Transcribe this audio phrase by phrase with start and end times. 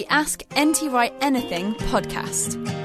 [0.00, 2.79] The Ask NT Wright Anything podcast.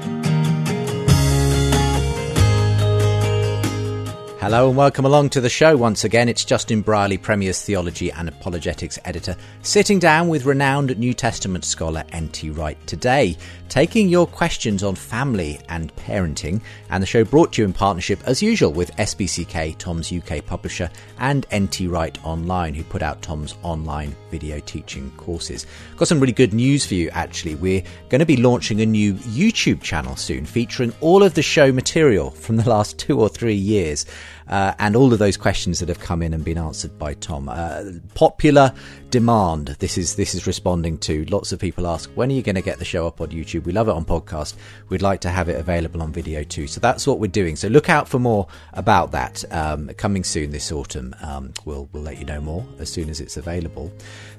[4.46, 6.28] Hello and welcome along to the show once again.
[6.28, 12.04] It's Justin Brierley, Premier's Theology and Apologetics Editor, sitting down with renowned New Testament scholar
[12.12, 12.50] N.T.
[12.50, 13.36] Wright today,
[13.68, 16.60] taking your questions on family and parenting.
[16.90, 20.90] And the show brought to you in partnership, as usual, with SPCK, Tom's UK publisher,
[21.18, 21.88] and N.T.
[21.88, 25.66] Wright Online, who put out Tom's online video teaching courses.
[25.96, 27.56] Got some really good news for you, actually.
[27.56, 31.72] We're going to be launching a new YouTube channel soon, featuring all of the show
[31.72, 34.06] material from the last two or three years
[34.48, 37.48] uh, and all of those questions that have come in and been answered by Tom.
[37.48, 38.72] Uh, popular
[39.10, 39.68] demand.
[39.78, 42.62] This is this is responding to lots of people ask when are you going to
[42.62, 43.64] get the show up on YouTube?
[43.64, 44.54] We love it on podcast.
[44.88, 46.66] We'd like to have it available on video too.
[46.66, 47.56] So that's what we're doing.
[47.56, 51.14] So look out for more about that um, coming soon this autumn.
[51.20, 53.92] Um, we'll we'll let you know more as soon as it's available.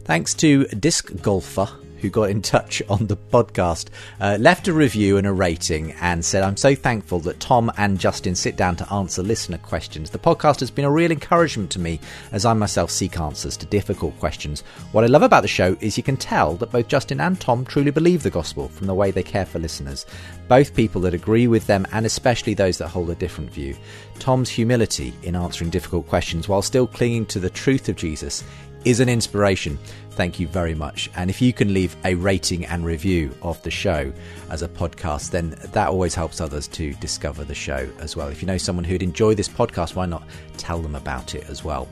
[0.04, 1.70] Thanks to Disc Golfer
[2.00, 3.88] who got in touch on the podcast,
[4.20, 8.00] uh, left a review and a rating and said, I'm so thankful that Tom and
[8.00, 10.10] Justin sit down to answer listener questions.
[10.10, 12.00] The podcast has been a real encouragement to me
[12.32, 14.62] as I myself seek answers to difficult questions.
[14.92, 17.66] What I love about the show is you can tell that both Justin and Tom
[17.66, 20.06] truly believe the gospel from the way they care for listeners.
[20.48, 23.76] Both people that agree with them and especially those that hold a different view.
[24.20, 28.44] Tom's humility in answering difficult questions while still clinging to the truth of Jesus
[28.86, 29.78] is an inspiration.
[30.12, 31.10] Thank you very much.
[31.16, 34.12] And if you can leave a rating and review of the show
[34.50, 38.28] as a podcast, then that always helps others to discover the show as well.
[38.28, 40.24] If you know someone who'd enjoy this podcast, why not
[40.58, 41.88] tell them about it as well?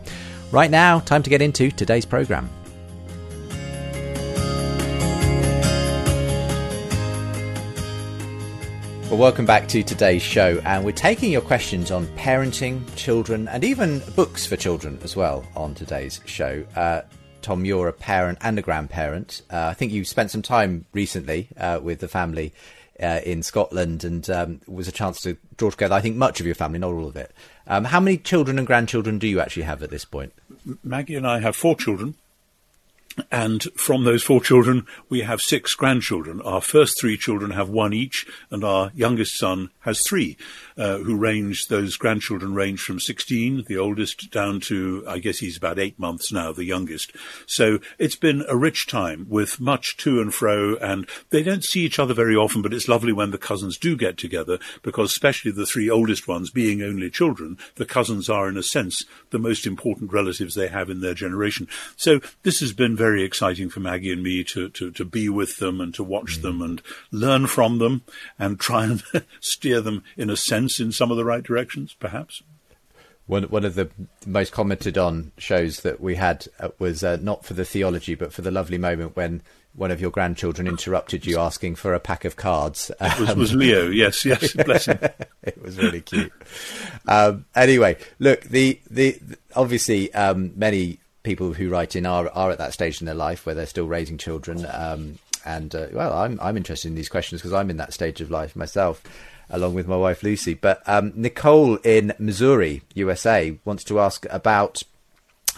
[0.51, 2.50] Right now, time to get into today's program.
[9.05, 13.63] Well, welcome back to today's show, and we're taking your questions on parenting, children, and
[13.63, 16.66] even books for children as well on today's show.
[16.75, 17.01] Uh,
[17.43, 19.43] Tom, you're a parent and a grandparent.
[19.51, 22.51] Uh, I think you spent some time recently uh, with the family
[22.99, 25.93] uh, in Scotland, and um, was a chance to draw together.
[25.93, 27.31] I think much of your family, not all of it.
[27.67, 30.33] Um, how many children and grandchildren do you actually have at this point?
[30.83, 32.16] Maggie and I have four children.
[33.31, 36.42] And from those four children, we have six grandchildren.
[36.42, 40.38] Our first three children have one each, and our youngest son has three,
[40.78, 45.58] uh, who range, those grandchildren range from 16, the oldest, down to, I guess he's
[45.58, 47.16] about eight months now, the youngest.
[47.48, 51.82] So it's been a rich time with much to and fro, and they don't see
[51.82, 55.52] each other very often, but it's lovely when the cousins do get together, because especially
[55.52, 59.66] the three oldest ones, being only children, the cousins are, in a sense, the most
[59.66, 61.68] important relatives they have in their generation.
[61.96, 65.57] So this has been very exciting for Maggie and me to, to, to be with
[65.57, 66.41] them and to watch mm.
[66.41, 68.03] them and learn from them
[68.39, 69.03] and try and
[69.39, 72.41] steer them in a sense in some of the right directions, perhaps.
[73.27, 73.89] One one of the
[74.27, 78.31] most commented on shows that we had uh, was uh, not for the theology, but
[78.31, 79.41] for the lovely moment when
[79.75, 82.91] one of your grandchildren interrupted you asking for a pack of cards.
[83.01, 84.99] It was, was Leo, yes, yes, bless him.
[85.43, 86.31] it was really cute.
[87.07, 92.52] Um, anyway, look, the, the, the obviously um, many people who write in are are
[92.52, 94.66] at that stage in their life where they're still raising children.
[94.72, 98.22] Um, and uh, well, I'm I'm interested in these questions because I'm in that stage
[98.22, 99.03] of life myself,
[99.49, 100.53] along with my wife Lucy.
[100.53, 104.84] But um, Nicole in Missouri, USA, wants to ask about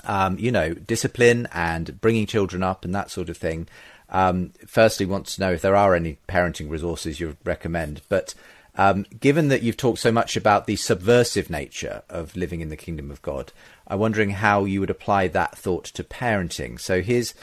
[0.06, 3.68] um, you know discipline and bringing children up and that sort of thing.
[4.10, 8.34] Um, firstly, wants to know if there are any parenting resources you recommend, but.
[8.78, 12.78] Um, given that you've talked so much about the subversive nature of living in the
[12.78, 13.52] kingdom of God,
[13.88, 16.80] I'm wondering how you would apply that thought to parenting.
[16.80, 17.34] So here's,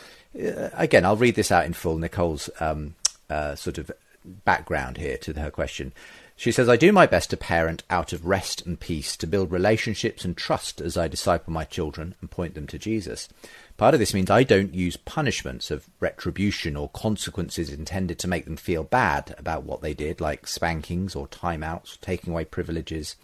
[0.40, 2.94] uh, again, I'll read this out in full, Nicole's um,
[3.28, 3.90] uh, sort of
[4.24, 5.92] background here to her question.
[6.36, 9.52] She says, I do my best to parent out of rest and peace, to build
[9.52, 13.28] relationships and trust as I disciple my children and point them to Jesus.
[13.76, 18.44] Part of this means I don't use punishments of retribution or consequences intended to make
[18.44, 23.16] them feel bad about what they did, like spankings or timeouts, taking away privileges,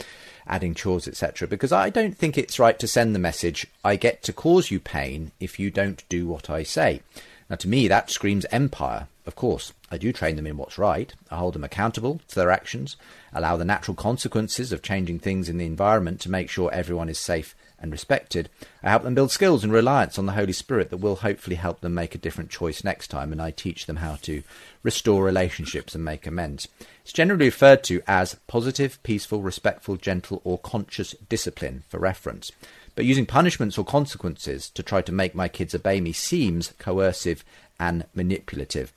[0.49, 4.25] adding chores, etc., because I don't think it's right to send the message, I get
[4.25, 7.03] to cause you pain if you don't do what I say.
[7.49, 9.07] Now, to me, that screams empire.
[9.27, 11.15] Of course, I do train them in what's right.
[11.31, 12.97] I hold them accountable to their actions,
[13.33, 17.21] allow the natural consequences of changing things in the environment to make sure everyone is
[17.21, 18.49] safe and respected.
[18.83, 21.81] I help them build skills and reliance on the Holy Spirit that will hopefully help
[21.81, 24.43] them make a different choice next time, and I teach them how to
[24.83, 26.69] restore relationships and make amends.
[27.03, 32.53] It's generally referred to as positive, peaceful, respectful, gentle, or conscious discipline for reference.
[32.95, 37.45] But using punishments or consequences to try to make my kids obey me seems coercive
[37.79, 38.93] and manipulative.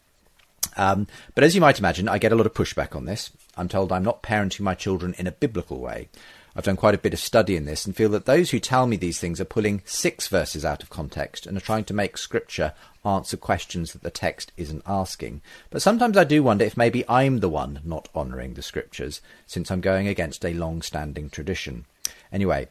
[0.76, 3.32] Um, but as you might imagine, I get a lot of pushback on this.
[3.56, 6.10] I'm told I'm not parenting my children in a biblical way.
[6.56, 8.86] I've done quite a bit of study in this and feel that those who tell
[8.86, 12.18] me these things are pulling six verses out of context and are trying to make
[12.18, 12.74] scripture
[13.04, 15.42] answer questions that the text isn't asking.
[15.72, 19.72] But sometimes I do wonder if maybe I'm the one not honouring the scriptures, since
[19.72, 21.86] I'm going against a long standing tradition.
[22.32, 22.68] Anyway,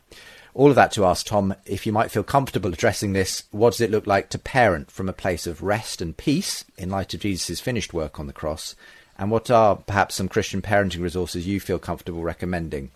[0.55, 3.45] all of that to ask Tom if you might feel comfortable addressing this.
[3.51, 6.91] What does it look like to parent from a place of rest and peace in
[6.91, 8.77] light of Jesus' finished work on the cross?
[9.19, 12.91] And what are perhaps some Christian parenting resources you feel comfortable recommending?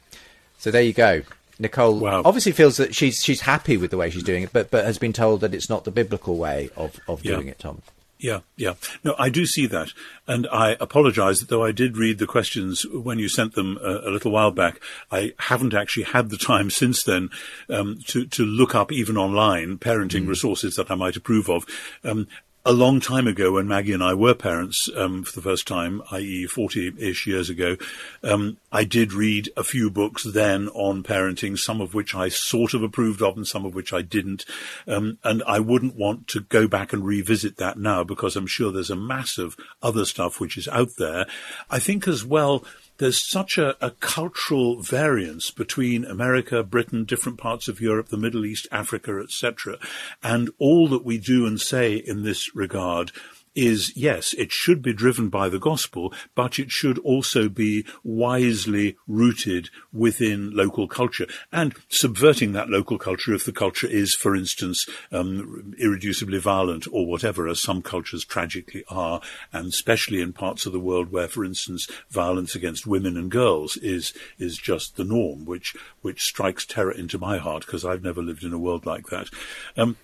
[0.59, 1.23] So there you go.
[1.59, 2.23] Nicole wow.
[2.25, 4.99] obviously feels that she's she's happy with the way she's doing it, but but has
[4.99, 7.35] been told that it's not the biblical way of, of yeah.
[7.35, 7.83] doing it, Tom.
[8.19, 8.75] Yeah, yeah.
[9.05, 9.91] No, I do see that.
[10.27, 14.09] And I apologize that though I did read the questions when you sent them a,
[14.09, 14.81] a little while back,
[15.13, 17.29] I haven't actually had the time since then
[17.69, 20.29] um, to, to look up even online parenting mm.
[20.29, 21.67] resources that I might approve of.
[22.05, 22.27] Um,
[22.67, 26.03] a long time ago when Maggie and I were parents um, for the first time,
[26.11, 27.77] i.e., 40-ish years ago,
[28.25, 32.75] um, I did read a few books then on parenting, some of which I sort
[32.75, 34.45] of approved of and some of which I didn't.
[34.89, 38.73] Um, and I wouldn't want to go back and revisit that now because I'm sure
[38.73, 41.27] there's a mass of other stuff which is out there.
[41.71, 42.65] I think as well,
[42.99, 48.45] there's such a, a, cultural variance between America, Britain, different parts of Europe, the Middle
[48.45, 49.79] East, Africa, etc.
[50.23, 53.13] And all that we do and say in this regard
[53.57, 58.97] is yes, it should be driven by the gospel, but it should also be wisely
[59.09, 64.87] rooted within local culture and subverting that local culture if the culture is, for instance,
[65.11, 69.21] um, irreducibly violent or whatever, as some cultures tragically are,
[69.53, 73.77] and especially in parts of the world where, for instance, violence against women and girls
[73.79, 78.23] is is just the norm, which which strikes terror into my heart because I've never
[78.23, 79.29] lived in a world like that.
[79.77, 79.97] Um,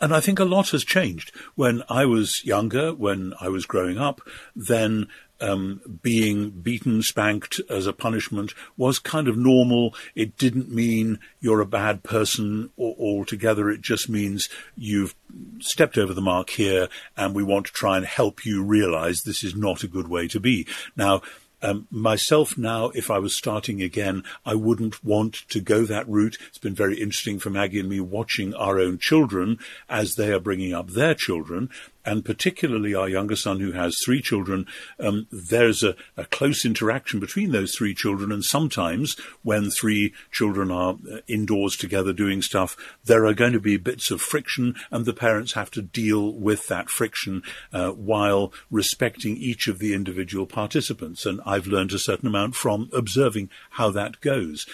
[0.00, 1.32] and I think a lot has changed.
[1.54, 4.20] When I was younger, when I was growing up,
[4.54, 5.08] then
[5.40, 9.94] um, being beaten, spanked as a punishment was kind of normal.
[10.14, 13.70] It didn't mean you're a bad person altogether.
[13.70, 15.14] It just means you've
[15.60, 19.42] stepped over the mark here and we want to try and help you realize this
[19.42, 20.66] is not a good way to be.
[20.96, 21.22] Now,
[21.62, 26.38] um, myself now, if I was starting again, I wouldn't want to go that route.
[26.48, 29.58] It's been very interesting for Maggie and me watching our own children
[29.88, 31.70] as they are bringing up their children
[32.04, 34.66] and particularly our younger son who has three children,
[34.98, 38.32] um, there's a, a, close interaction between those three children.
[38.32, 43.60] And sometimes when three children are uh, indoors together doing stuff, there are going to
[43.60, 48.52] be bits of friction and the parents have to deal with that friction uh, while
[48.70, 51.26] respecting each of the individual participants.
[51.26, 54.66] And I've learned a certain amount from observing how that goes.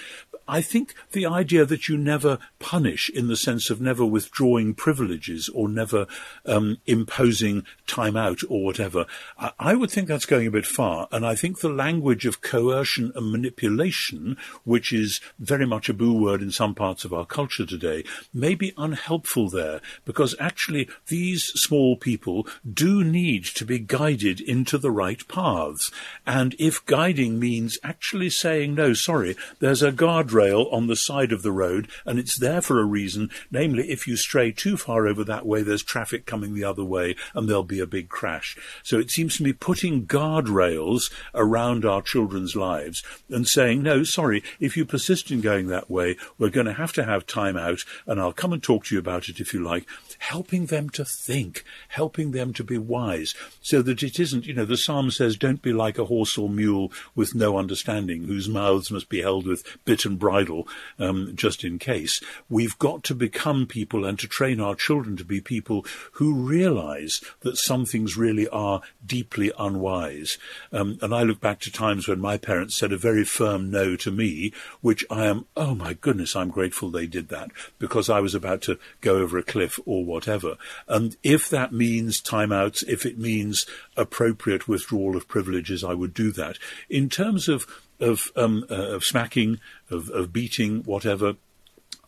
[0.49, 5.49] I think the idea that you never punish in the sense of never withdrawing privileges
[5.49, 6.07] or never
[6.45, 9.07] um, imposing time out or whatever,
[9.39, 11.09] I, I, would think that's going a bit far.
[11.11, 16.13] And I think the language of coercion and manipulation, which is very much a boo
[16.13, 21.45] word in some parts of our culture today, may be unhelpful there because actually these
[21.55, 25.91] small people do need to be guided into the right paths.
[26.25, 31.33] And if guiding means actually saying, no, sorry, there's a guard guardrail on the side
[31.33, 33.31] of the road, and it's there for a reason.
[33.51, 37.17] Namely, if you stray too far over that way, there's traffic coming the other way,
[37.35, 38.57] and there'll be a big crash.
[38.83, 44.43] So it seems to me putting guardrails around our children's lives and saying, no, sorry,
[44.61, 47.81] if you persist in going that way, we're going to have to have time out,
[48.07, 49.87] and I'll come and talk to you about it if you like.
[50.19, 54.65] Helping them to think, helping them to be wise, so that it isn't, you know,
[54.65, 58.91] the psalm says, don't be like a horse or mule with no understanding, whose mouths
[58.91, 60.67] must be held with bit and bridle
[60.99, 62.21] um, just in case.
[62.49, 67.21] We've got to become people and to train our children to be people who realize
[67.41, 70.39] that some things really are deeply unwise.
[70.73, 73.97] Um, and I look back to times when my parents said a very firm no
[73.97, 78.21] to me, which I am, oh my goodness, I'm grateful they did that because I
[78.21, 80.57] was about to go over a cliff or whatever.
[80.89, 86.33] And if that means timeouts, if it means appropriate withdrawal of privileges, I would do
[86.33, 86.59] that.
[86.89, 87.67] In terms of
[87.99, 89.59] of, um, uh, of smacking,
[89.91, 91.37] of, of beating, whatever,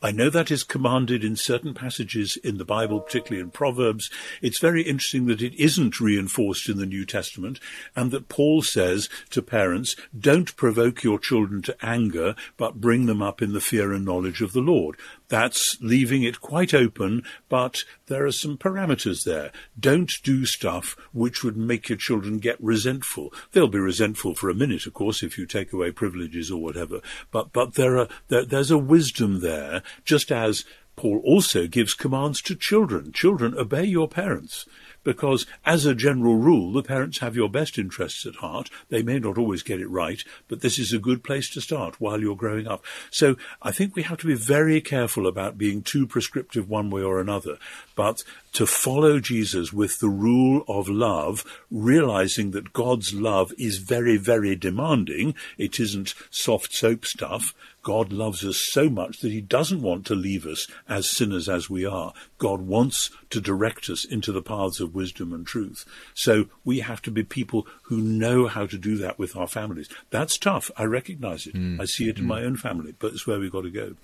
[0.00, 4.10] I know that is commanded in certain passages in the Bible, particularly in Proverbs.
[4.40, 7.58] It's very interesting that it isn't reinforced in the New Testament
[7.96, 13.20] and that Paul says to parents, don't provoke your children to anger, but bring them
[13.20, 14.96] up in the fear and knowledge of the Lord.
[15.28, 19.52] That's leaving it quite open, but there are some parameters there.
[19.78, 23.32] Don't do stuff which would make your children get resentful.
[23.52, 27.00] They'll be resentful for a minute, of course, if you take away privileges or whatever.
[27.30, 30.64] But but there are there, there's a wisdom there, just as
[30.96, 33.12] Paul also gives commands to children.
[33.12, 34.66] Children, obey your parents
[35.04, 38.70] because as a general rule, the parents have your best interests at heart.
[38.88, 42.00] They may not always get it right, but this is a good place to start
[42.00, 42.84] while you're growing up.
[43.10, 47.02] So I think we have to be very careful about being too prescriptive one way
[47.02, 47.58] or another,
[47.94, 48.22] but
[48.58, 54.56] to follow Jesus with the rule of love, realizing that God's love is very, very
[54.56, 55.36] demanding.
[55.56, 57.54] It isn't soft soap stuff.
[57.84, 61.70] God loves us so much that he doesn't want to leave us as sinners as
[61.70, 62.12] we are.
[62.38, 65.84] God wants to direct us into the paths of wisdom and truth.
[66.12, 69.88] So we have to be people who know how to do that with our families.
[70.10, 70.68] That's tough.
[70.76, 71.54] I recognize it.
[71.54, 71.80] Mm.
[71.80, 72.28] I see it in mm.
[72.28, 73.94] my own family, but it's where we've got to go.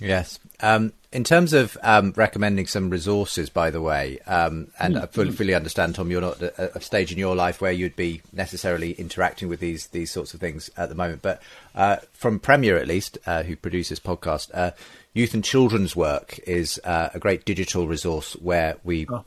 [0.00, 0.38] Yes.
[0.60, 5.06] Um, in terms of um, recommending some resources, by the way, um, and mm, I
[5.06, 8.22] fully, fully, understand, Tom, you're not at a stage in your life where you'd be
[8.32, 11.22] necessarily interacting with these these sorts of things at the moment.
[11.22, 11.42] But
[11.74, 14.70] uh, from Premier, at least, uh, who produces podcast, uh,
[15.12, 19.24] Youth and Children's Work is uh, a great digital resource where we oh.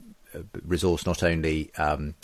[0.66, 2.16] resource not only um,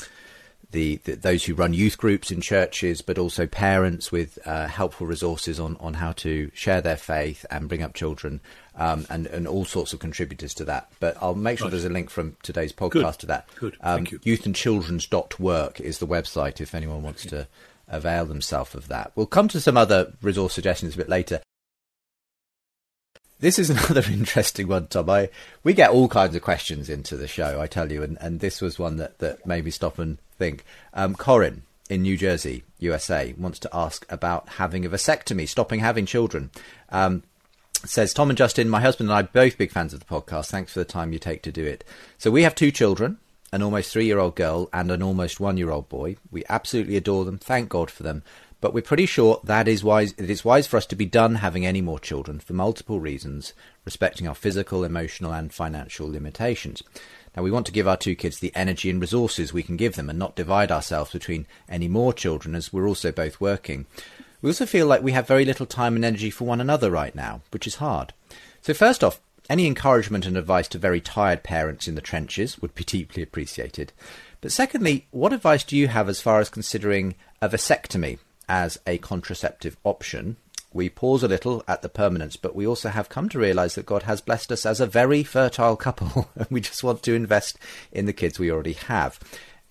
[0.71, 5.07] the, the, those who run youth groups in churches, but also parents with uh, helpful
[5.07, 8.39] resources on, on how to share their faith and bring up children,
[8.75, 10.91] um, and and all sorts of contributors to that.
[10.99, 11.71] But I'll make sure right.
[11.71, 13.19] there's a link from today's podcast Good.
[13.19, 13.49] to that.
[13.55, 14.19] Good, um, thank you.
[14.19, 17.47] Youthandchildren's.work is the website if anyone wants to
[17.88, 19.11] avail themselves of that.
[19.15, 21.41] We'll come to some other resource suggestions a bit later.
[23.39, 25.10] This is another interesting one, Tom.
[25.10, 25.29] I,
[25.63, 28.62] we get all kinds of questions into the show, I tell you, and, and this
[28.62, 30.65] was one that, that made me stop and think.
[30.93, 36.05] Um, Corin in New Jersey, USA, wants to ask about having a vasectomy, stopping having
[36.05, 36.51] children.
[36.89, 37.24] Um,
[37.86, 40.48] says Tom and Justin, my husband and I both big fans of the podcast.
[40.48, 41.84] Thanks for the time you take to do it.
[42.17, 43.19] So we have two children,
[43.53, 46.17] an almost three year old girl and an almost one year old boy.
[46.29, 47.38] We absolutely adore them.
[47.38, 48.24] Thank God for them.
[48.61, 50.13] But we're pretty sure that is wise.
[50.17, 53.53] It is wise for us to be done having any more children for multiple reasons,
[53.85, 56.83] respecting our physical, emotional, and financial limitations.
[57.37, 59.95] Now, we want to give our two kids the energy and resources we can give
[59.95, 63.85] them and not divide ourselves between any more children as we're also both working.
[64.41, 67.15] We also feel like we have very little time and energy for one another right
[67.15, 68.13] now, which is hard.
[68.61, 72.75] So, first off, any encouragement and advice to very tired parents in the trenches would
[72.75, 73.93] be deeply appreciated.
[74.41, 78.19] But secondly, what advice do you have as far as considering a vasectomy
[78.50, 80.36] as a contraceptive option
[80.72, 83.86] we pause a little at the permanence, but we also have come to realize that
[83.86, 87.58] God has blessed us as a very fertile couple, and we just want to invest
[87.91, 89.20] in the kids we already have.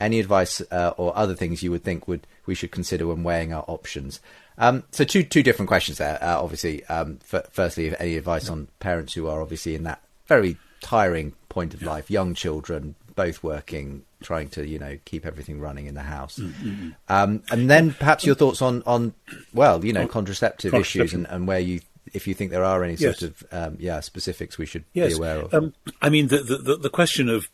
[0.00, 3.52] Any advice uh, or other things you would think would we should consider when weighing
[3.52, 4.20] our options?
[4.56, 6.22] Um, so two two different questions there.
[6.22, 10.56] Uh, obviously, um, f- firstly, any advice on parents who are obviously in that very
[10.80, 15.86] tiring point of life, young children, both working, trying to you know keep everything running
[15.86, 16.38] in the house.
[16.38, 16.90] Mm-hmm.
[17.08, 19.12] Um, and then perhaps your thoughts on on
[19.52, 21.80] well you know contraceptive issues and, and where you
[22.14, 23.18] if you think there are any yes.
[23.18, 25.08] sort of um, yeah specifics we should yes.
[25.08, 25.52] be aware of.
[25.52, 27.48] Um, I mean the, the the question of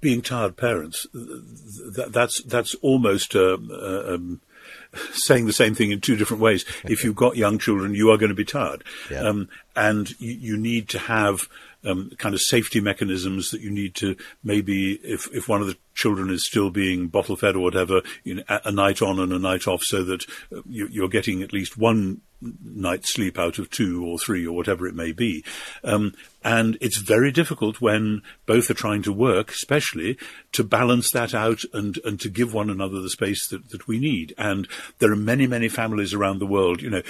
[0.00, 4.40] being tired parents that, that's that's almost uh, uh, um,
[5.12, 6.64] saying the same thing in two different ways.
[6.84, 9.22] if you've got young children, you are going to be tired, yeah.
[9.22, 11.48] um, and you, you, need to have
[11.84, 15.76] um, kind of safety mechanisms that you need to maybe, if, if one of the
[15.94, 19.38] children is still being bottle fed or whatever, you know, a night on and a
[19.38, 20.24] night off so that
[20.54, 24.54] uh, you, are getting at least one night's sleep out of two or three or
[24.54, 25.44] whatever it may be.
[25.82, 26.12] Um,
[26.44, 30.18] And it's very difficult when both are trying to work, especially,
[30.52, 33.98] to balance that out and, and to give one another the space that, that we
[33.98, 34.34] need.
[34.36, 37.02] And there are many, many families around the world, you know,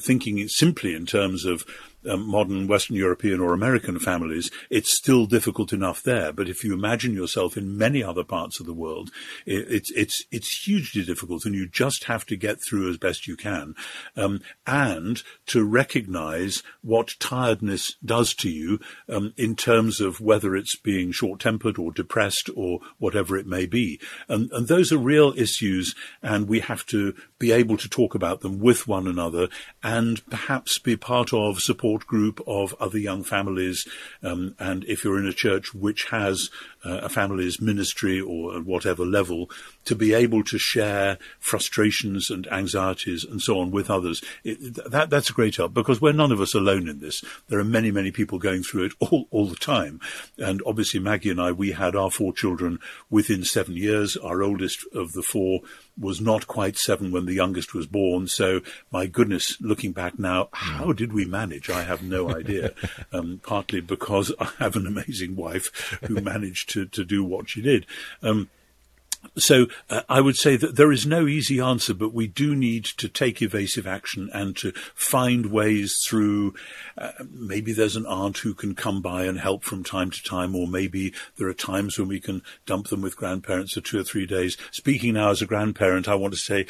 [0.00, 1.64] thinking simply in terms of
[2.08, 6.32] um, modern Western European or American families, it's still difficult enough there.
[6.32, 9.10] But if you imagine yourself in many other parts of the world,
[9.46, 13.26] it, it's it's it's hugely difficult, and you just have to get through as best
[13.26, 13.74] you can,
[14.16, 20.76] um, and to recognise what tiredness does to you um, in terms of whether it's
[20.76, 24.00] being short-tempered or depressed or whatever it may be.
[24.28, 28.40] And, and those are real issues, and we have to be able to talk about
[28.40, 29.48] them with one another,
[29.82, 33.86] and perhaps be part of support group of other young families.
[34.22, 36.50] Um, and if you're in a church which has
[36.84, 39.50] uh, a family's ministry or at whatever level,
[39.84, 45.10] to be able to share frustrations and anxieties and so on with others, it, that,
[45.10, 47.24] that's a great help because we're none of us alone in this.
[47.48, 50.00] There are many, many people going through it all, all the time.
[50.38, 52.78] And obviously Maggie and I, we had our four children
[53.10, 54.16] within seven years.
[54.16, 55.60] Our oldest of the four
[55.98, 58.26] was not quite seven when the youngest was born.
[58.26, 58.60] So,
[58.90, 61.70] my goodness, looking back now, how did we manage?
[61.70, 62.72] I have no idea.
[63.12, 67.60] Um, partly because I have an amazing wife who managed to, to do what she
[67.60, 67.84] did.
[68.22, 68.48] Um,
[69.36, 72.84] so uh, I would say that there is no easy answer, but we do need
[72.84, 76.54] to take evasive action and to find ways through.
[76.98, 80.54] Uh, maybe there's an aunt who can come by and help from time to time,
[80.54, 84.04] or maybe there are times when we can dump them with grandparents for two or
[84.04, 84.56] three days.
[84.70, 86.66] Speaking now as a grandparent, I want to say,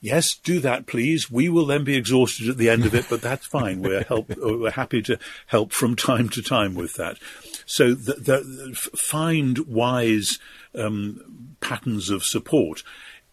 [0.00, 1.30] yes, do that, please.
[1.30, 3.80] We will then be exhausted at the end of it, but that's fine.
[3.80, 7.16] We're help, we're happy to help from time to time with that.
[7.64, 10.38] So the, the, find wise
[10.74, 12.82] um, patterns of support.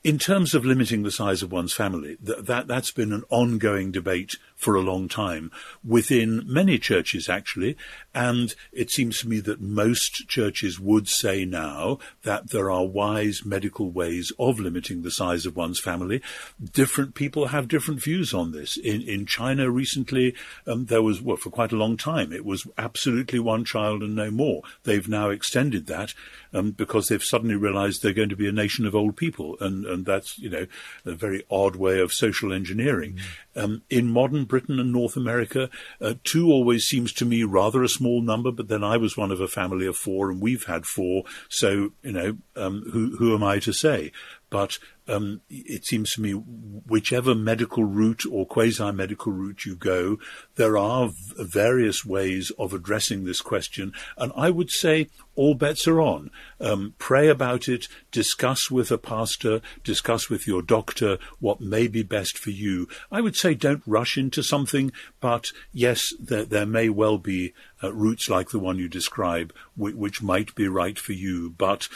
[0.04, 3.92] In terms of limiting the size of one's family, th- that that's been an ongoing
[3.92, 5.50] debate for a long time
[5.86, 7.78] within many churches, actually.
[8.14, 13.46] And it seems to me that most churches would say now that there are wise
[13.46, 16.22] medical ways of limiting the size of one's family.
[16.62, 18.76] Different people have different views on this.
[18.76, 20.36] In, in China recently,
[20.68, 24.14] um, there was, well, for quite a long time, it was absolutely one child and
[24.14, 24.62] no more.
[24.84, 26.14] They've now extended that
[26.54, 29.56] um, because they've suddenly realized they're going to be a nation of old people.
[29.62, 30.68] And, and that's, you know,
[31.06, 33.14] a very odd way of social engineering.
[33.14, 33.64] Mm.
[33.64, 35.70] Um, in modern Britain and North America,
[36.02, 39.32] uh, two always seems to me rather a small number, but then I was one
[39.32, 41.24] of a family of four and we've had four.
[41.48, 44.12] So, you know, um, who, who am I to say?
[44.50, 50.18] But um, it seems to me, whichever medical route or quasi medical route you go,
[50.56, 53.92] there are v- various ways of addressing this question.
[54.18, 56.32] And I would say all bets are on.
[56.60, 62.04] Um, pray about it, discuss with a pastor, discuss with your doctor what may be
[62.04, 62.88] best for you.
[63.12, 64.92] I would say don't rush into something,
[65.22, 69.96] but yes, there, there may well be uh, routes like the one you describe, which,
[69.96, 71.52] which might be right for you.
[71.58, 71.88] But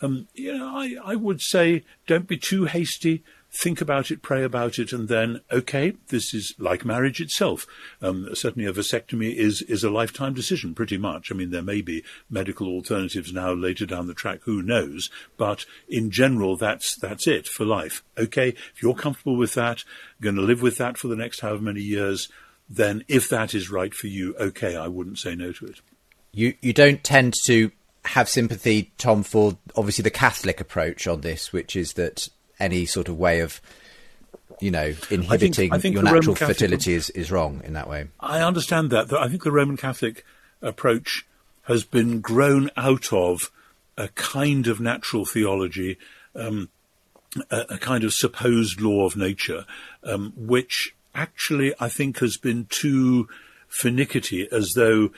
[0.00, 3.22] um, you know, I, I would say don't be too hasty
[3.56, 7.66] think about it, pray about it, and then, okay, this is like marriage itself.
[8.02, 11.30] Um, certainly a vasectomy is, is a lifetime decision, pretty much.
[11.30, 15.10] I mean, there may be medical alternatives now later down the track, who knows?
[15.36, 18.02] But in general, that's, that's it for life.
[18.18, 19.84] Okay, if you're comfortable with that,
[20.20, 22.28] going to live with that for the next however many years,
[22.68, 25.80] then if that is right for you, okay, I wouldn't say no to it.
[26.32, 27.70] You, you don't tend to
[28.04, 33.08] have sympathy, Tom, for obviously the Catholic approach on this, which is that any sort
[33.08, 33.60] of way of
[34.60, 37.74] you know inhibiting I think, I think your natural Catholic, fertility is, is wrong in
[37.74, 38.08] that way.
[38.20, 39.12] I understand that.
[39.12, 40.24] I think the Roman Catholic
[40.62, 41.26] approach
[41.64, 43.50] has been grown out of
[43.98, 45.98] a kind of natural theology,
[46.34, 46.68] um,
[47.50, 49.64] a, a, kind of supposed law of nature,
[50.04, 53.28] um, which actually I think has been too
[53.68, 55.10] finicky, as though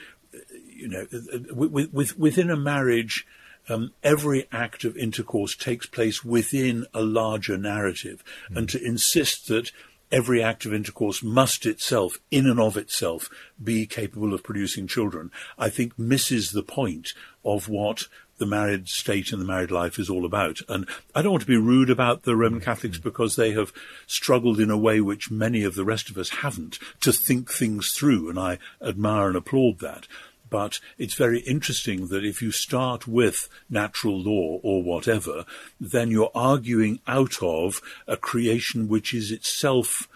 [0.79, 1.05] you know,
[1.53, 3.27] with, with, within a marriage
[3.69, 8.57] um, every act of intercourse takes place within a larger narrative, mm.
[8.57, 9.71] and to insist that
[10.11, 13.29] every act of intercourse must itself, in and of itself,
[13.63, 17.13] be capable of producing children, I think misses the point
[17.45, 18.03] of what
[18.39, 20.59] the married state and the married life is all about.
[20.67, 23.03] And I don't want to be rude about the Roman Catholics mm.
[23.03, 23.71] because they have
[24.07, 27.91] struggled in a way which many of the rest of us haven't to think things
[27.91, 30.07] through, and I admire and applaud that.
[30.49, 35.45] But it's very interesting that if you start with natural law or whatever,
[35.79, 40.07] then you're arguing out of a creation which is itself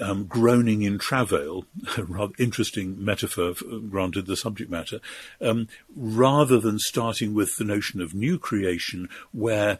[0.00, 1.64] um, groaning in travail,
[1.96, 3.54] a rather interesting metaphor,
[3.88, 5.00] granted the subject matter,
[5.40, 9.78] um, rather than starting with the notion of new creation, where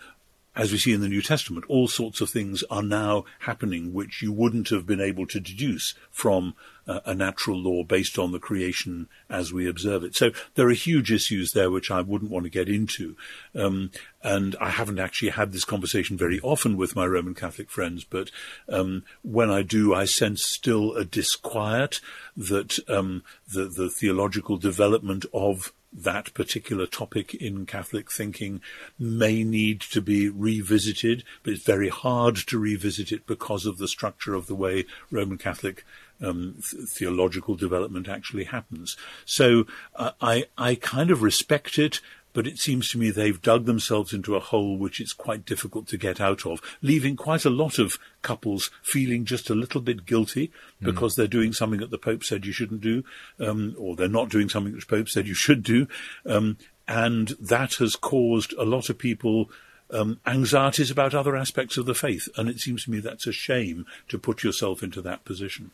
[0.55, 4.21] as we see in the New Testament, all sorts of things are now happening which
[4.21, 6.55] you wouldn't have been able to deduce from
[6.87, 10.15] uh, a natural law based on the creation as we observe it.
[10.15, 13.17] So there are huge issues there which I wouldn't want to get into.
[13.55, 18.05] Um, and I haven't actually had this conversation very often with my Roman Catholic friends,
[18.05, 18.31] but
[18.69, 22.01] um, when I do, I sense still a disquiet
[22.37, 28.61] that um, the, the theological development of that particular topic in Catholic thinking
[28.99, 33.89] may need to be revisited, but it's very hard to revisit it because of the
[33.89, 35.85] structure of the way Roman Catholic
[36.23, 38.97] um, th- theological development actually happens.
[39.25, 42.01] So uh, I I kind of respect it
[42.33, 45.87] but it seems to me they've dug themselves into a hole which it's quite difficult
[45.89, 50.07] to get out of, leaving quite a lot of couples feeling just a little bit
[50.07, 50.87] guilty mm.
[50.87, 53.05] because they're doing something that the Pope said you shouldn't do,
[53.41, 55.87] um, or they're not doing something that the Pope said you should do.
[56.27, 56.57] Um,
[56.89, 59.51] and that has caused a lot of people
[59.91, 62.29] um, anxieties about other aspects of the faith.
[62.37, 65.71] And it seems to me that's a shame to put yourself into that position.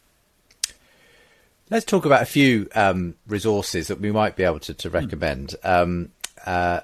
[1.71, 5.55] Let's talk about a few um, resources that we might be able to, to recommend.
[5.63, 6.11] Mm.
[6.47, 6.81] Uh,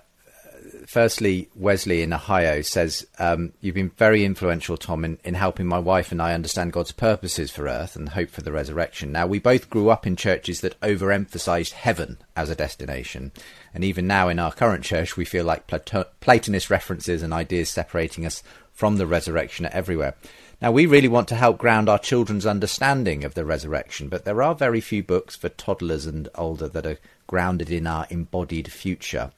[0.87, 5.79] firstly, Wesley in Ohio says, um, You've been very influential, Tom, in, in helping my
[5.79, 9.13] wife and I understand God's purposes for earth and hope for the resurrection.
[9.13, 13.33] Now, we both grew up in churches that overemphasized heaven as a destination.
[13.73, 17.71] And even now in our current church, we feel like Plato- Platonist references and ideas
[17.71, 20.15] separating us from the resurrection are everywhere.
[20.61, 24.43] Now, we really want to help ground our children's understanding of the resurrection, but there
[24.43, 29.33] are very few books for toddlers and older that are grounded in our embodied future.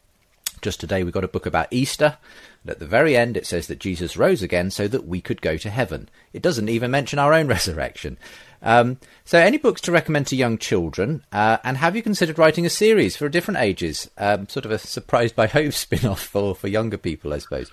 [0.61, 2.19] Just today, we got a book about Easter,
[2.63, 5.41] and at the very end, it says that Jesus rose again so that we could
[5.41, 6.09] go to heaven.
[6.33, 8.19] It doesn't even mention our own resurrection.
[8.63, 11.25] Um, so, any books to recommend to young children?
[11.33, 14.11] Uh, and have you considered writing a series for different ages?
[14.19, 17.71] Um, sort of a Surprised by Hope spin off for, for younger people, I suppose.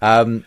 [0.00, 0.46] Um,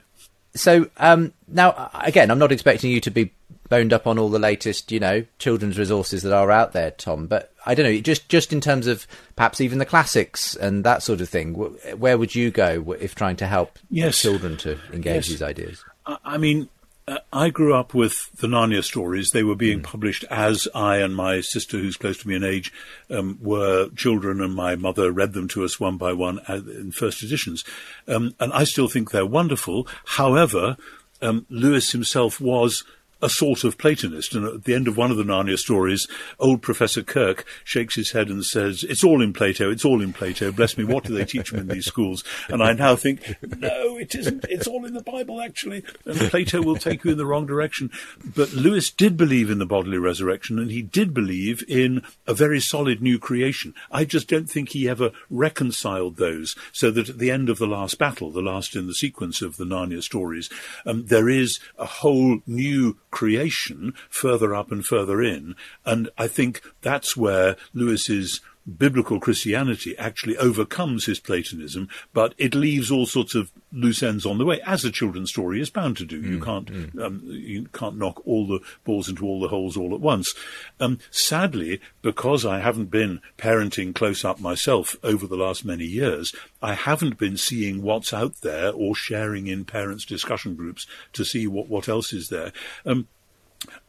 [0.56, 3.34] so, um, now, again, I'm not expecting you to be
[3.74, 7.26] boned up on all the latest, you know, children's resources that are out there, Tom.
[7.26, 11.02] But I don't know, just just in terms of perhaps even the classics and that
[11.02, 11.56] sort of thing.
[11.56, 14.22] Where would you go if trying to help yes.
[14.22, 15.28] children to engage yes.
[15.28, 15.84] these ideas?
[16.06, 16.70] I mean,
[17.08, 19.32] uh, I grew up with the Narnia stories.
[19.32, 19.84] They were being mm.
[19.84, 22.72] published as I and my sister, who's close to me in age,
[23.10, 27.24] um, were children, and my mother read them to us one by one in first
[27.24, 27.64] editions.
[28.08, 29.88] Um, and I still think they're wonderful.
[30.06, 30.78] However,
[31.24, 32.84] um, Lewis himself was
[33.24, 34.36] a sort of Platonist.
[34.36, 36.08] And at the end of one of the Narnia stories,
[36.40, 40.14] old Professor Kirk shakes his head and says, It's all in Plato, it's all in
[40.14, 40.52] Plato.
[40.52, 42.24] Bless me, what do they teach him in these schools?
[42.50, 44.46] And I now think, No, it isn't.
[44.50, 45.84] It's all in the Bible, actually.
[46.06, 47.90] And Plato will take you in the wrong direction.
[48.36, 52.60] But Lewis did believe in the bodily resurrection, and he did believe in a very
[52.60, 53.74] solid new creation.
[53.90, 57.68] I just don't think he ever reconciled those, so that at the end of the
[57.68, 60.50] last battle, the last in the sequence of the Narnia stories,
[60.86, 65.56] um, there is a whole new creation further up and further in.
[65.86, 72.92] And I think that's where Lewis's biblical Christianity actually overcomes his Platonism, but it leaves
[72.92, 76.06] all sorts of loose ends on the way, as a children's story is bound to
[76.06, 76.22] do.
[76.22, 77.02] Mm, you can't mm.
[77.02, 80.34] um, you can't knock all the balls into all the holes all at once.
[80.80, 86.34] Um, sadly, because I haven't been parenting close up myself over the last many years,
[86.62, 91.48] I haven't been seeing what's out there or sharing in parents' discussion groups to see
[91.48, 92.52] what what else is there.
[92.86, 93.08] Um,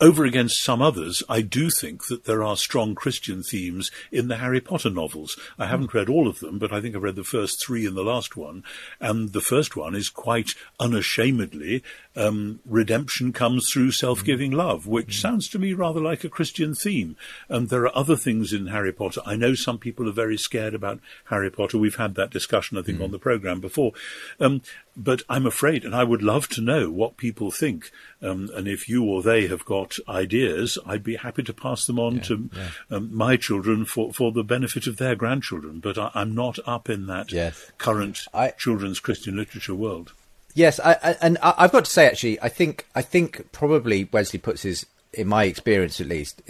[0.00, 4.36] over against some others, I do think that there are strong Christian themes in the
[4.36, 5.38] Harry Potter novels.
[5.58, 7.96] I haven't read all of them, but I think I've read the first three and
[7.96, 8.64] the last one.
[9.00, 11.82] And the first one is quite unashamedly
[12.16, 17.16] um, redemption comes through self-giving love, which sounds to me rather like a Christian theme.
[17.48, 19.20] And there are other things in Harry Potter.
[19.26, 21.78] I know some people are very scared about Harry Potter.
[21.78, 23.04] We've had that discussion, I think, mm.
[23.04, 23.92] on the program before.
[24.38, 24.62] Um,
[24.96, 27.90] but I'm afraid, and I would love to know what people think.
[28.22, 31.98] Um, and if you or they have got ideas, I'd be happy to pass them
[31.98, 32.68] on yeah, to yeah.
[32.90, 35.80] Um, my children for, for the benefit of their grandchildren.
[35.80, 37.72] But I, am not up in that yes.
[37.78, 40.12] current I, children's Christian literature world.
[40.54, 44.38] Yes, I, I, and I've got to say, actually, I think I think probably Wesley
[44.38, 46.42] puts his, in my experience at least,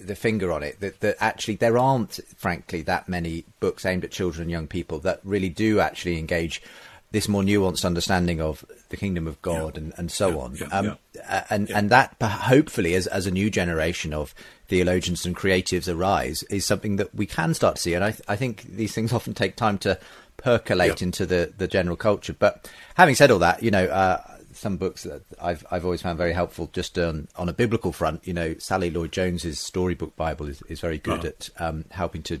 [0.00, 0.80] the finger on it.
[0.80, 4.98] That, that actually there aren't, frankly, that many books aimed at children and young people
[5.00, 6.60] that really do actually engage
[7.12, 9.82] this more nuanced understanding of the kingdom of God yeah.
[9.82, 10.56] and, and so yeah, on.
[10.56, 10.98] Yeah, um,
[11.50, 14.34] and and that hopefully, as as a new generation of
[14.66, 17.94] theologians and creatives arise, is something that we can start to see.
[17.94, 20.00] And I I think these things often take time to
[20.42, 22.34] percolate into the the general culture.
[22.38, 23.84] But having said all that, you know.
[23.84, 24.20] Uh,
[24.54, 28.26] some books that I've I've always found very helpful just on, on a biblical front.
[28.26, 31.28] You know, Sally Lloyd Jones's storybook Bible is, is very good oh.
[31.28, 32.38] at um, helping to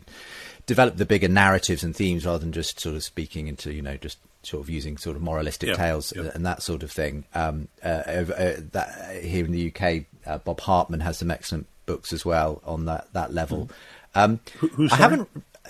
[0.66, 3.96] develop the bigger narratives and themes rather than just sort of speaking into you know
[3.96, 6.30] just sort of using sort of moralistic Yeah, tales yeah.
[6.34, 7.24] and that sort of thing.
[7.34, 11.66] Um, uh, over- uh, that here in the UK, uh, Bob Hartman has some excellent
[11.86, 13.70] books as well on that that level.
[14.14, 15.00] Um, Who- I sorry?
[15.00, 15.28] haven't.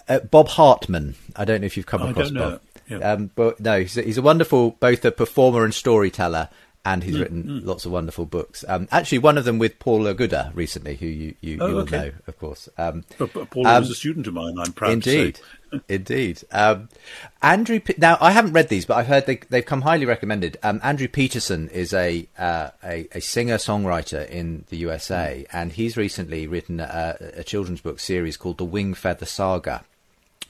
[0.08, 1.14] Uh, Bob Hartman.
[1.36, 2.50] I don't know if you've come I across don't know.
[2.50, 2.60] Bob.
[2.88, 3.12] Yeah.
[3.12, 6.48] Um, but no, he's a, he's a wonderful both a performer and storyteller,
[6.84, 8.64] and Mm, he's written lots of wonderful books.
[8.68, 11.82] Um, actually, one of them with Paula Gooder recently, who you you, Oh, you will
[11.82, 11.96] okay.
[11.96, 12.68] know, of course.
[12.76, 14.58] Um, But, but Paula Um, was a student of mine.
[14.58, 15.46] I'm proud indeed, to say.
[15.88, 16.42] Indeed.
[16.50, 16.88] Um,
[17.40, 17.80] Andrew.
[17.98, 20.58] Now, I haven't read these, but I've heard they, they've come highly recommended.
[20.62, 25.96] Um, Andrew Peterson is a uh, a, a singer songwriter in the USA, and he's
[25.96, 29.84] recently written a, a children's book series called The Wingfeather Saga,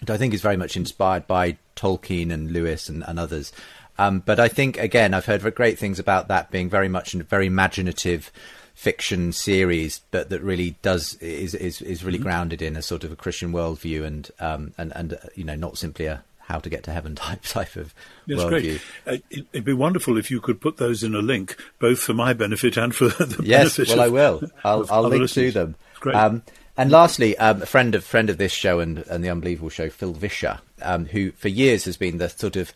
[0.01, 3.53] which I think is very much inspired by Tolkien and Lewis and, and others.
[3.99, 7.23] Um, but I think again, I've heard great things about that being very much a
[7.23, 8.33] very imaginative
[8.75, 12.07] fiction series, but that really does is is, is Mm-hmm.
[12.07, 15.45] really grounded in a sort of a Christian worldview and um, and and uh, you
[15.45, 17.95] know not simply a how to get to heaven type type of
[18.27, 18.81] That's worldview.
[19.07, 22.15] Uh, it, it'd be wonderful if you could put those in a link, both for
[22.15, 23.89] my benefit and for the Yes, benefit.
[23.97, 24.51] well, I of- will.
[24.65, 25.75] I'll, I'll link to them.
[26.01, 26.17] Great.
[26.17, 26.43] Um,
[26.77, 29.91] and lastly, um, a friend of friend of this show and, and the Unbelievable show,
[29.91, 32.73] Phil Vischer, um, who for years has been the sort of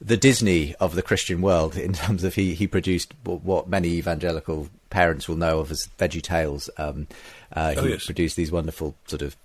[0.00, 4.68] the Disney of the Christian world in terms of he he produced what, many evangelical
[4.90, 6.70] parents will know of as Veggie Tales.
[6.76, 7.06] Um,
[7.52, 8.04] uh, Oh, he yes.
[8.04, 9.36] produced these wonderful sort of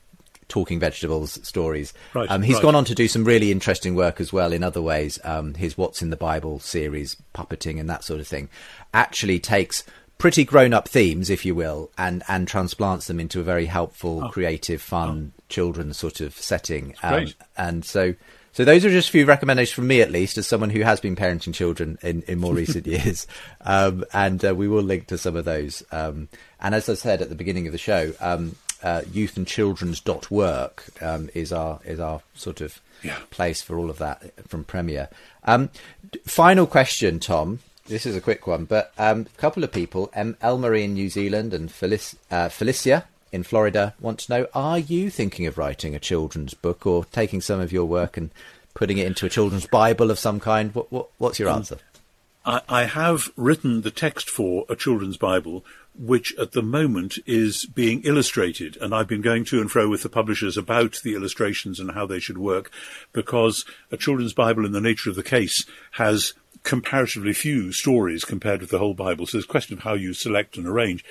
[0.47, 1.93] talking vegetables stories.
[2.13, 2.63] Right, um, he's right.
[2.63, 5.17] gone on to do some really interesting work as well in other ways.
[5.23, 8.49] Um, his What's in the Bible series, puppeting and that sort of thing,
[8.93, 9.85] actually takes
[10.17, 14.81] pretty grown-up themes, if you will, and and transplants them into a very helpful, creative,
[14.81, 16.93] fun children's sort of setting.
[17.01, 18.15] Um, and so.
[18.53, 20.99] So those are just a few recommendations from me, at least, as someone who has
[20.99, 23.25] been parenting children in, in more recent years.
[23.61, 25.83] Um, and uh, we will link to some of those.
[25.91, 26.27] Um,
[26.59, 29.01] and as I said at the beginning of the show, um, uh,
[29.81, 33.17] youthandchildren's.work um, is our is our sort of Yeah.
[33.29, 35.09] place for all of that from Premier.
[35.43, 35.69] Um,
[36.25, 37.59] final question, Tom.
[37.87, 41.09] This is a quick one, but um, a couple of people, um, Elmarie in New
[41.09, 45.95] Zealand and Felic- uh, Felicia in Florida, want to know: Are you thinking of writing
[45.95, 48.31] a children's book or taking some of your work and
[48.73, 50.73] putting it into a children's Bible of some kind?
[50.73, 51.77] What, what, what's your answer?
[52.45, 55.63] I, I have written the text for a children's Bible,
[55.97, 60.03] which at the moment is being illustrated, and I've been going to and fro with
[60.03, 62.71] the publishers about the illustrations and how they should work,
[63.13, 68.61] because a children's Bible, in the nature of the case, has comparatively few stories compared
[68.61, 69.25] with the whole Bible.
[69.25, 71.03] So it's a question of how you select and arrange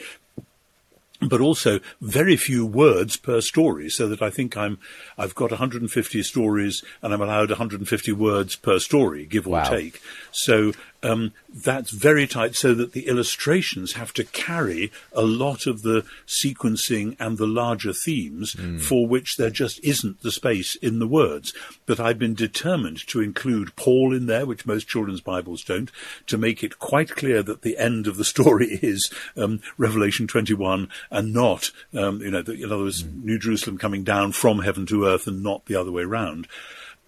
[1.21, 4.79] but also very few words per story, so that I think I'm
[5.19, 9.71] I've got 150 stories and I'm allowed 150 words per story, give or Wow.
[9.71, 10.01] take.
[10.33, 10.73] So
[11.03, 16.05] um, that's very tight, so that the illustrations have to carry a lot of the
[16.27, 21.53] sequencing and the larger themes for which there just isn't the space in the words.
[21.87, 25.91] But I've been determined to include Paul in there, which most children's Bibles don't,
[26.27, 30.89] to make it quite clear that the end of the story is um, Revelation 21
[31.11, 34.87] and not, um, you know, the, in other words, New Jerusalem coming down from heaven
[34.87, 36.47] to earth and not the other way round.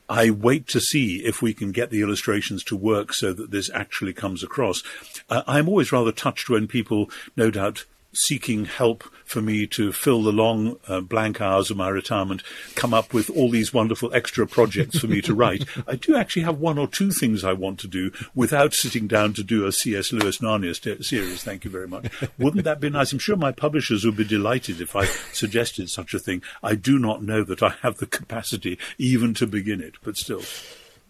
[0.09, 3.71] I wait to see if we can get the illustrations to work so that this
[3.73, 4.83] actually comes across.
[5.29, 10.23] Uh, I'm always rather touched when people, no doubt, seeking help for me to fill
[10.23, 12.43] the long uh, blank hours of my retirement,
[12.75, 15.65] come up with all these wonderful extra projects for me to write.
[15.87, 19.33] I do actually have one or two things I want to do without sitting down
[19.35, 20.13] to do a C.S.
[20.13, 21.43] Lewis Narnia st- series.
[21.43, 22.13] Thank you very much.
[22.39, 23.13] Wouldn't that be nice?
[23.13, 26.43] I'm sure my publishers would be delighted if I suggested such a thing.
[26.63, 30.43] I do not know that I have the capacity even to begin it, but still.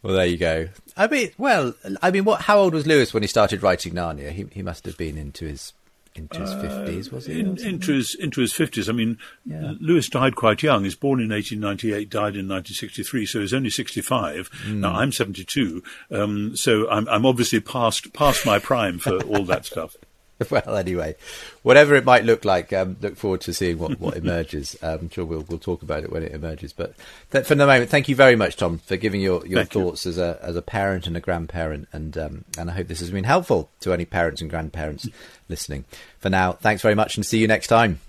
[0.03, 0.69] Well, there you go.
[0.97, 2.43] I mean, well, I mean, what?
[2.43, 4.31] How old was Lewis when he started writing Narnia?
[4.31, 5.73] He he must have been into his
[6.15, 7.41] into his fifties, was he?
[7.41, 8.89] in, into his into his fifties.
[8.89, 9.75] I mean, Yeah.
[9.81, 10.85] Lewis died quite young.
[10.85, 14.49] He's born in 1898, died in 1963, so he's only 65.
[14.49, 14.81] Hmm.
[14.81, 19.65] Now I'm 72, um, so I'm, I'm obviously past past my prime for all that
[19.67, 19.97] stuff.
[20.51, 21.17] well, anyway,
[21.63, 24.77] whatever it might look like, um, look forward to seeing what, what emerges.
[24.83, 26.73] Um, I'm sure we'll we'll talk about it when it emerges.
[26.73, 26.95] But
[27.31, 29.83] th- for the moment, thank you very much, Tom, for giving your, your Thank you.
[29.83, 33.01] thoughts as a as a parent and a grandparent, and um, and I hope this
[33.01, 35.09] has been helpful to any parents and grandparents
[35.49, 35.85] listening.
[36.19, 38.01] For now, thanks very much, and see you next time.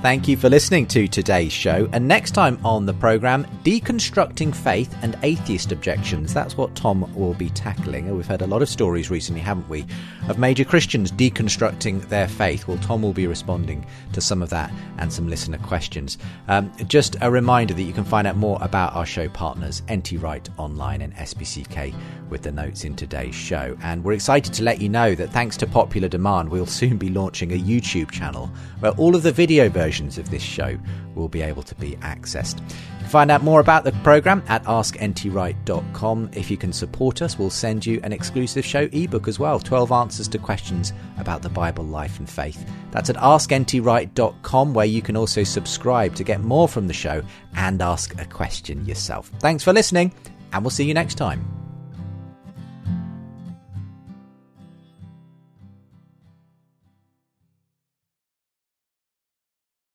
[0.00, 1.88] Thank you for listening to today's show.
[1.92, 6.32] And next time on the programme, deconstructing faith and atheist objections.
[6.32, 8.16] That's what Tom will be tackling.
[8.16, 9.84] We've heard a lot of stories recently, haven't we,
[10.28, 12.68] of major Christians deconstructing their faith.
[12.68, 16.16] Well, Tom will be responding to some of that and some listener questions.
[16.46, 20.12] Um, just a reminder that you can find out more about our show partners, NT
[20.20, 21.92] Wright Online and SPCK,
[22.30, 23.76] with the notes in today's show.
[23.82, 27.08] And we're excited to let you know that thanks to popular demand, we'll soon be
[27.08, 30.78] launching a YouTube channel where all of the video versions versions of this show
[31.14, 32.58] will be able to be accessed.
[32.58, 36.30] You can find out more about the programme at askntwright.com.
[36.34, 39.90] If you can support us, we'll send you an exclusive show ebook as well 12
[39.90, 42.70] answers to questions about the Bible, life, and faith.
[42.90, 47.22] That's at askntwright.com, where you can also subscribe to get more from the show
[47.54, 49.32] and ask a question yourself.
[49.40, 50.12] Thanks for listening,
[50.52, 51.57] and we'll see you next time.